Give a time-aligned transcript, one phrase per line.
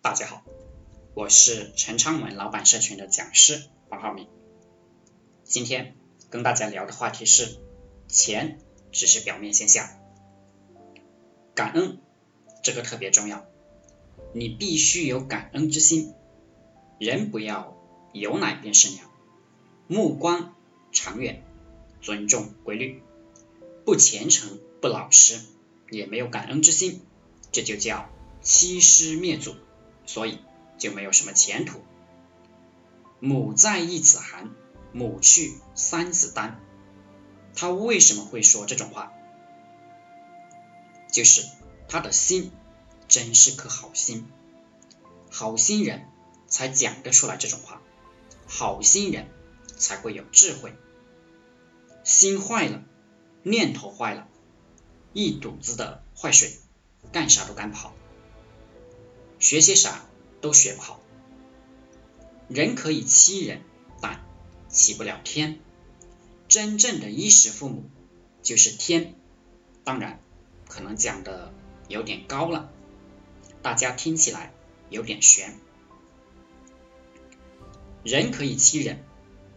[0.00, 0.44] 大家好，
[1.14, 4.28] 我是陈昌文老板社群的讲师黄浩明。
[5.42, 5.96] 今天
[6.30, 7.58] 跟大家聊的话题是：
[8.06, 8.60] 钱
[8.92, 9.88] 只是表面现象，
[11.52, 11.98] 感恩
[12.62, 13.44] 这个特别重要，
[14.32, 16.14] 你必须有感恩之心。
[17.00, 17.76] 人不要
[18.12, 19.10] 有奶便是娘，
[19.88, 20.54] 目光
[20.92, 21.42] 长远，
[22.00, 23.02] 尊重规律，
[23.84, 25.40] 不虔诚不老实，
[25.90, 27.02] 也没有感恩之心，
[27.50, 28.08] 这就叫
[28.40, 29.56] 欺师灭祖。
[30.08, 30.40] 所以
[30.78, 31.82] 就没有什么前途。
[33.20, 34.50] 母在一子寒，
[34.90, 36.58] 母去三子丹。
[37.54, 39.12] 他为什么会说这种话？
[41.12, 41.44] 就是
[41.88, 42.52] 他的心
[43.06, 44.26] 真是颗好心，
[45.30, 46.06] 好心人
[46.46, 47.82] 才讲得出来这种话，
[48.46, 49.28] 好心人
[49.76, 50.74] 才会有智慧。
[52.02, 52.82] 心坏了，
[53.42, 54.26] 念头坏了，
[55.12, 56.58] 一肚子的坏水，
[57.12, 57.92] 干啥都干不好。
[59.38, 60.06] 学些啥
[60.40, 61.00] 都学不好，
[62.48, 63.62] 人可以欺人，
[64.00, 64.24] 但
[64.68, 65.60] 欺不了天。
[66.48, 67.90] 真正的衣食父母
[68.42, 69.14] 就是天，
[69.84, 70.18] 当然
[70.66, 71.52] 可能讲的
[71.88, 72.72] 有点高了，
[73.62, 74.52] 大家听起来
[74.88, 75.54] 有点悬。
[78.02, 79.04] 人可以欺人，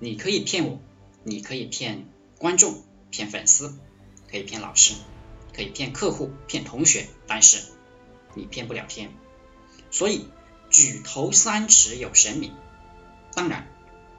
[0.00, 0.80] 你可以骗我，
[1.24, 3.78] 你可以骗观众、骗粉丝，
[4.30, 4.94] 可以骗老师，
[5.54, 7.62] 可以骗客户、骗同学，但是
[8.34, 9.12] 你骗不了天。
[9.90, 10.26] 所以，
[10.70, 12.52] 举头三尺有神明。
[13.34, 13.66] 当然，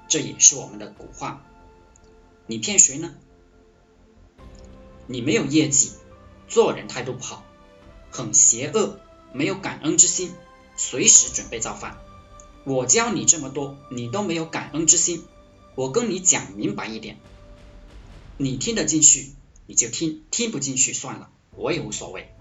[0.07, 1.45] 这也是我们的古话。
[2.47, 3.13] 你骗谁呢？
[5.05, 5.91] 你没有业绩，
[6.47, 7.43] 做人态度不好，
[8.11, 8.99] 很邪恶，
[9.33, 10.31] 没有感恩之心，
[10.75, 11.97] 随时准备造反。
[12.63, 15.25] 我教你这么多，你都没有感恩之心。
[15.75, 17.17] 我跟你讲明白一点，
[18.37, 19.31] 你听得进去
[19.65, 22.33] 你就听，听不进去算了，我也无所谓。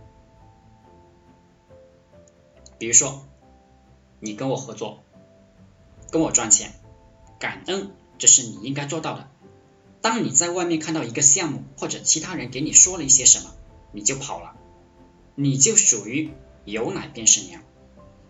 [2.78, 3.26] 比如说，
[4.20, 5.02] 你跟我合作，
[6.10, 6.72] 跟我赚钱，
[7.38, 9.28] 感恩这是你应该做到的。
[10.00, 13.50] 当你在外面看到一个项目或者其他人给你说了一些什么，
[13.92, 14.54] 你就跑了，
[15.34, 16.30] 你就属于
[16.64, 17.62] 有奶便是娘，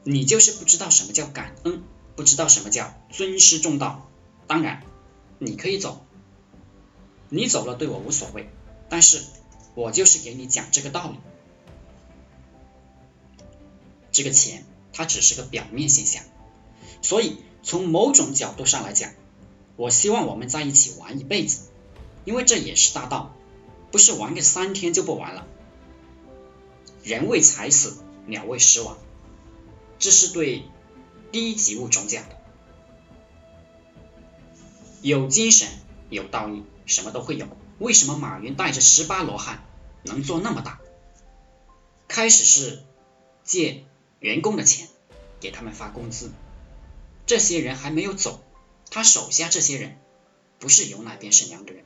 [0.03, 1.83] 你就是不知道什么叫感恩，
[2.17, 4.09] 不知道什么叫尊师重道。
[4.47, 4.83] 当然，
[5.39, 6.07] 你可以走，
[7.29, 8.49] 你走了对我无所谓，
[8.89, 9.23] 但是
[9.75, 11.19] 我就是给你讲这个道理。
[14.19, 16.25] 这个钱它只是个表面现象，
[17.03, 19.13] 所以从某种角度上来讲，
[19.77, 21.69] 我希望我们在一起玩一辈子，
[22.25, 23.33] 因为这也是大道，
[23.93, 25.47] 不是玩个三天就不玩了。
[27.05, 28.99] 人为财死，鸟为食亡，
[30.01, 30.65] 这是对
[31.31, 32.37] 低级物种讲的。
[35.01, 35.69] 有精神，
[36.11, 37.47] 有道义，什么都会有。
[37.79, 39.63] 为什么马云带着十八罗汉
[40.03, 40.81] 能做那么大？
[42.09, 42.83] 开始是
[43.45, 43.85] 借。
[44.21, 44.89] 员工的钱
[45.41, 46.33] 给他们发工资，
[47.27, 48.43] 这些人还没有走，
[48.91, 49.99] 他手下这些人
[50.59, 51.85] 不是有奶便是娘的人，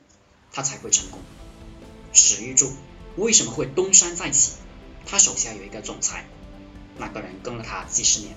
[0.51, 1.19] 他才会成功。
[2.11, 2.71] 史玉柱
[3.17, 4.53] 为什么会东山再起？
[5.05, 6.25] 他手下有一个总裁，
[6.97, 8.35] 那个人跟了他几十年。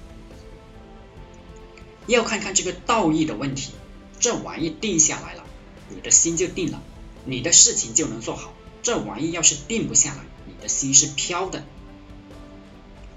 [2.06, 3.72] 要看看这个道义的问题，
[4.20, 5.44] 这玩意定下来了，
[5.88, 6.82] 你的心就定了，
[7.24, 8.52] 你的事情就能做好。
[8.82, 11.64] 这玩意要是定不下来，你的心是飘的。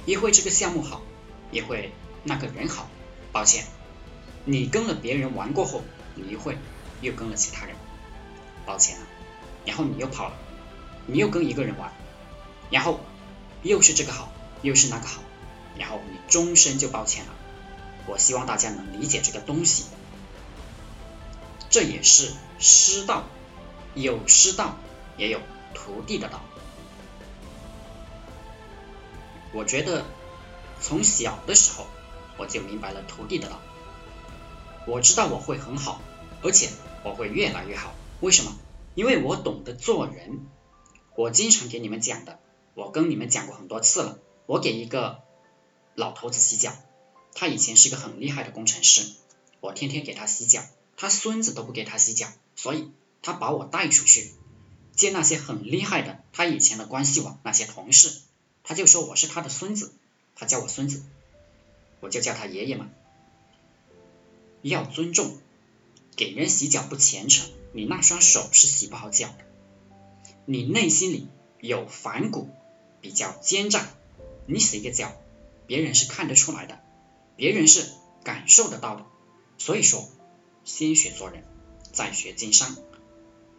[0.06, 1.02] 一会这个项目好，
[1.52, 1.92] 一会
[2.24, 2.88] 那个人好。
[3.32, 3.66] 抱歉，
[4.44, 5.84] 你跟了别人玩过后，
[6.16, 6.58] 你一会
[7.02, 7.76] 又跟了其他人。
[8.66, 9.02] 抱歉啊，
[9.66, 10.36] 然后你又跑了，
[11.06, 11.92] 你又跟一个人玩，
[12.72, 13.00] 然后
[13.62, 15.22] 又是这个好，又是那个好，
[15.78, 17.34] 然后你终身就抱歉了。
[18.08, 19.86] 我希望大家能理解这个东西，
[21.70, 23.26] 这也是师道，
[23.94, 24.76] 有师道
[25.18, 25.40] 也有
[25.76, 26.42] 徒弟的道。
[29.54, 30.06] 我觉得
[30.80, 31.88] 从小的时候
[32.38, 33.60] 我就明白了徒弟的道，
[34.88, 36.02] 我知道我会很好，
[36.42, 36.70] 而且
[37.04, 37.94] 我会越来越好。
[38.22, 38.58] 为什么？
[38.96, 40.48] 因为我懂得做人。
[41.16, 42.40] 我经常给你们讲的，
[42.76, 44.20] 我跟你们讲过很多次了。
[44.46, 45.22] 我给一个
[45.96, 46.74] 老头子洗脚，
[47.34, 49.06] 他以前是个很厉害的工程师，
[49.60, 50.64] 我天天给他洗脚，
[50.96, 52.92] 他孙子都不给他洗脚，所以
[53.22, 54.32] 他把我带出去
[54.96, 58.22] 见那些很厉害的他以前的关系网那些同事。
[58.70, 59.92] 他就说我是他的孙子，
[60.36, 61.02] 他叫我孙子，
[62.02, 62.88] 我就叫他爷爷嘛。
[64.62, 65.40] 要尊重，
[66.16, 69.38] 给人洗脚不虔诚，你那双手是洗不好脚的。
[70.46, 71.28] 你内心里
[71.60, 72.48] 有反骨，
[73.02, 73.88] 比较奸诈，
[74.46, 75.20] 你洗个脚，
[75.66, 76.80] 别人是看得出来的，
[77.36, 77.90] 别人是
[78.24, 79.08] 感受得到的。
[79.58, 80.08] 所以说，
[80.64, 81.44] 先学做人，
[81.92, 82.78] 再学经商。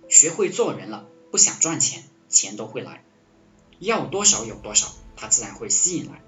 [0.09, 3.03] 学会做人了，不想赚钱，钱都会来。
[3.81, 6.21] 要多少有多少，他自然会吸引来。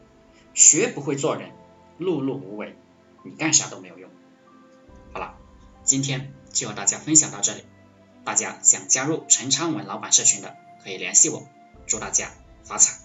[0.54, 1.50] 学不会做人，
[1.98, 2.76] 碌碌无为，
[3.24, 4.10] 你干啥都没有用。
[5.12, 5.36] 好了，
[5.84, 7.64] 今天就和大家分享到这里。
[8.24, 11.48] 大家想加入陈昌文老板社群的，可以联系我。
[11.86, 12.30] 祝大家
[12.64, 13.01] 发财！